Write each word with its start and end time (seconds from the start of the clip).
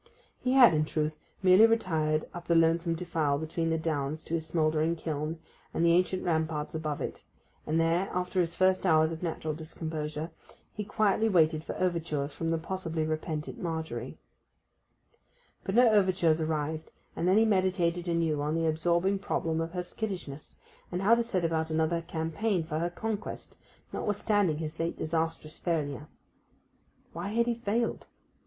He 0.39 0.53
had, 0.53 0.73
in 0.73 0.83
truth, 0.83 1.19
merely 1.43 1.67
retired 1.67 2.27
up 2.33 2.47
the 2.47 2.55
lonesome 2.55 2.95
defile 2.95 3.37
between 3.37 3.69
the 3.69 3.77
downs 3.77 4.23
to 4.23 4.33
his 4.33 4.47
smouldering 4.47 4.95
kiln, 4.95 5.37
and 5.75 5.85
the 5.85 5.91
ancient 5.91 6.23
ramparts 6.23 6.73
above 6.73 7.01
it; 7.01 7.23
and 7.67 7.79
there, 7.79 8.09
after 8.11 8.39
his 8.41 8.55
first 8.55 8.83
hours 8.83 9.11
of 9.11 9.21
natural 9.21 9.53
discomposure, 9.53 10.31
he 10.73 10.83
quietly 10.83 11.29
waited 11.29 11.63
for 11.63 11.77
overtures 11.79 12.33
from 12.33 12.49
the 12.49 12.57
possibly 12.57 13.03
repentant 13.05 13.59
Margery. 13.61 14.17
But 15.63 15.75
no 15.75 15.87
overtures 15.87 16.41
arrived, 16.41 16.91
and 17.15 17.27
then 17.27 17.37
he 17.37 17.45
meditated 17.45 18.07
anew 18.07 18.41
on 18.41 18.55
the 18.55 18.65
absorbing 18.65 19.19
problem 19.19 19.61
of 19.61 19.73
her 19.73 19.83
skittishness, 19.83 20.57
and 20.91 21.03
how 21.03 21.13
to 21.13 21.21
set 21.21 21.45
about 21.45 21.69
another 21.69 22.01
campaign 22.01 22.63
for 22.63 22.79
her 22.79 22.89
conquest, 22.89 23.55
notwithstanding 23.93 24.57
his 24.57 24.79
late 24.79 24.97
disastrous 24.97 25.59
failure. 25.59 26.07
Why 27.13 27.27
had 27.27 27.45
he 27.45 27.53
failed? 27.53 28.07